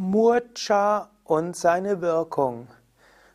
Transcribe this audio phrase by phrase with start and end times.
[0.00, 2.68] Murcha und seine Wirkung.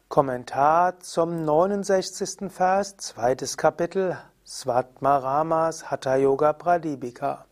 [0.07, 2.49] Kommentar zum 69.
[2.49, 4.17] Vers, zweites Kapitel,
[4.47, 7.43] Svatmaramas Hatha Yoga Pradipika.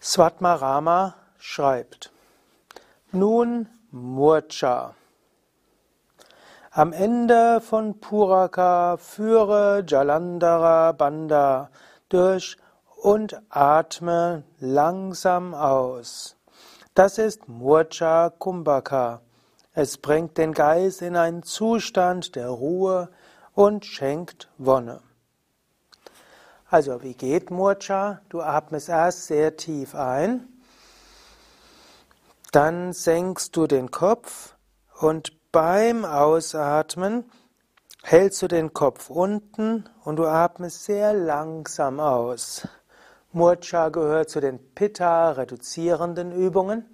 [0.00, 2.12] Svatmarama schreibt:
[3.10, 4.94] Nun Murcha.
[6.70, 11.70] Am Ende von Puraka führe Jalandhara Banda
[12.08, 12.56] durch
[13.02, 16.36] und atme langsam aus.
[16.94, 19.20] Das ist Murcha Kumbhaka.
[19.72, 23.08] Es bringt den Geist in einen Zustand der Ruhe
[23.52, 25.00] und schenkt Wonne.
[26.70, 28.20] Also, wie geht Murcha?
[28.28, 30.46] Du atmest erst sehr tief ein,
[32.52, 34.54] dann senkst du den Kopf
[35.00, 37.28] und beim Ausatmen
[38.04, 42.68] hältst du den Kopf unten und du atmest sehr langsam aus.
[43.34, 46.84] Murcha gehört zu den Pitta-reduzierenden Übungen.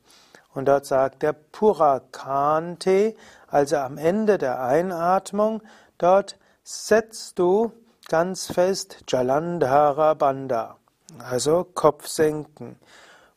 [0.53, 3.15] Und dort sagt der Purakante,
[3.47, 5.61] also am Ende der Einatmung,
[5.97, 7.71] dort setzt du
[8.07, 10.77] ganz fest Jalandhara Bandha,
[11.19, 12.77] also Kopf senken.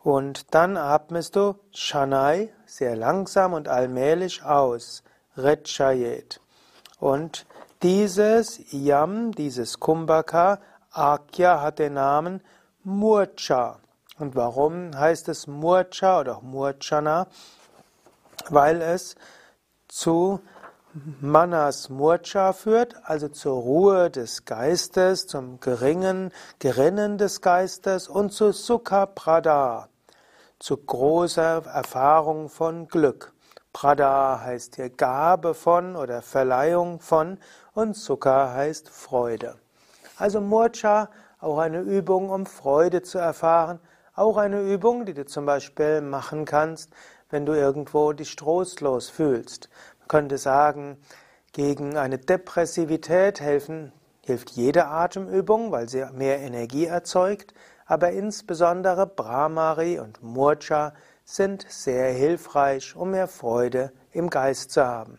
[0.02, 5.04] Und dann atmest du Shanai sehr langsam und allmählich aus,
[5.36, 6.40] Rechayet.
[6.98, 7.46] Und
[7.82, 10.58] dieses Yam, dieses Kumbhaka,
[10.90, 12.42] Akya hat den Namen
[12.84, 13.78] Murcha.
[14.18, 17.28] Und warum heißt es Murcha oder auch Murchana?
[18.50, 19.14] Weil es
[19.88, 20.40] zu
[21.20, 28.52] Manas Murcha führt, also zur Ruhe des Geistes, zum geringen Gerinnen des Geistes und zu
[28.52, 29.88] Sukha Prada,
[30.62, 33.32] zu großer Erfahrung von Glück.
[33.72, 37.38] Prada heißt hier Gabe von oder Verleihung von
[37.74, 39.56] und Sukha heißt Freude.
[40.18, 43.80] Also Murcha auch eine Übung, um Freude zu erfahren,
[44.14, 46.90] auch eine Übung, die du zum Beispiel machen kannst,
[47.28, 49.68] wenn du irgendwo dich trostlos fühlst.
[49.98, 50.96] Man könnte sagen,
[51.52, 53.92] gegen eine Depressivität helfen,
[54.24, 57.52] hilft jede Atemübung, weil sie mehr Energie erzeugt,
[57.86, 60.92] aber insbesondere Brahmari und Murcha
[61.24, 65.18] sind sehr hilfreich, um mehr Freude im Geist zu haben.